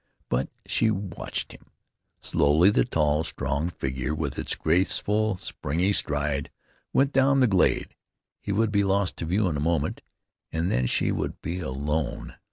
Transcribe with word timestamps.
But 0.29 0.49
she 0.65 0.89
watched 0.89 1.51
him. 1.51 1.67
Slowly 2.21 2.71
the 2.71 2.85
tall, 2.85 3.23
strong 3.23 3.69
figure, 3.69 4.15
with 4.15 4.39
its 4.39 4.55
graceful, 4.55 5.37
springy 5.37 5.93
stride, 5.93 6.49
went 6.91 7.13
down 7.13 7.39
the 7.39 7.45
glade. 7.45 7.93
He 8.41 8.51
would 8.51 8.71
be 8.71 8.83
lost 8.83 9.15
to 9.17 9.25
view 9.25 9.47
in 9.47 9.55
a 9.57 9.59
moment, 9.59 10.01
and 10.51 10.71
then 10.71 10.87
she 10.87 11.11
would 11.11 11.39
be 11.43 11.59
alone. 11.59 12.33